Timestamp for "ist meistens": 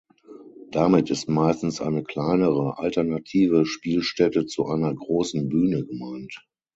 1.11-1.79